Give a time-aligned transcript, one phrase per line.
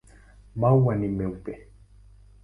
[0.61, 1.53] Maua ni meupe.